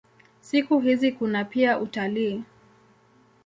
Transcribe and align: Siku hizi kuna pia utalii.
Siku 0.41 0.79
hizi 0.79 1.11
kuna 1.11 1.43
pia 1.45 1.79
utalii. 1.79 2.43